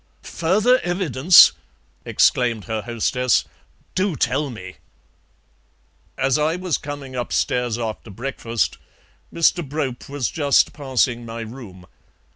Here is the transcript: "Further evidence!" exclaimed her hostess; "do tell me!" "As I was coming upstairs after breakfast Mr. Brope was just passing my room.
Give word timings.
"Further 0.23 0.79
evidence!" 0.79 1.51
exclaimed 2.05 2.63
her 2.63 2.81
hostess; 2.81 3.45
"do 3.93 4.15
tell 4.15 4.49
me!" 4.49 4.77
"As 6.17 6.39
I 6.39 6.55
was 6.55 6.79
coming 6.79 7.15
upstairs 7.15 7.77
after 7.77 8.09
breakfast 8.09 8.79
Mr. 9.31 9.63
Brope 9.63 10.09
was 10.09 10.31
just 10.31 10.73
passing 10.73 11.23
my 11.23 11.41
room. 11.41 11.85